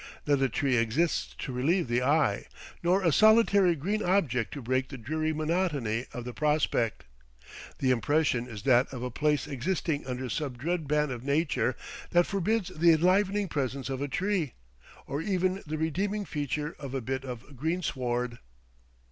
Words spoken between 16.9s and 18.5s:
a bit of greensward.